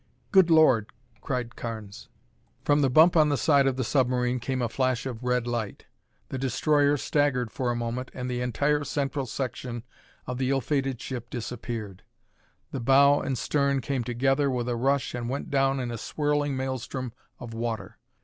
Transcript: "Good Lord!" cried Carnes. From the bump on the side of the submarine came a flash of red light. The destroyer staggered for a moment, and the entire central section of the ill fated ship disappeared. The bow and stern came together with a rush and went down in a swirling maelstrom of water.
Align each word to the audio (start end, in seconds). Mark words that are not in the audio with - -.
"Good 0.31 0.49
Lord!" 0.49 0.87
cried 1.21 1.55
Carnes. 1.55 2.09
From 2.65 2.81
the 2.81 2.89
bump 2.89 3.15
on 3.15 3.29
the 3.29 3.37
side 3.37 3.67
of 3.67 3.75
the 3.75 3.83
submarine 3.83 4.39
came 4.39 4.59
a 4.59 4.67
flash 4.67 5.05
of 5.05 5.23
red 5.23 5.45
light. 5.45 5.85
The 6.29 6.39
destroyer 6.39 6.97
staggered 6.97 7.51
for 7.51 7.69
a 7.69 7.75
moment, 7.75 8.09
and 8.15 8.27
the 8.27 8.41
entire 8.41 8.83
central 8.83 9.27
section 9.27 9.83
of 10.25 10.39
the 10.39 10.49
ill 10.49 10.59
fated 10.59 10.99
ship 10.99 11.29
disappeared. 11.29 12.01
The 12.71 12.79
bow 12.79 13.19
and 13.19 13.37
stern 13.37 13.79
came 13.79 14.03
together 14.03 14.49
with 14.49 14.67
a 14.69 14.75
rush 14.75 15.13
and 15.13 15.29
went 15.29 15.51
down 15.51 15.79
in 15.79 15.91
a 15.91 15.99
swirling 15.99 16.57
maelstrom 16.57 17.13
of 17.39 17.53
water. 17.53 17.99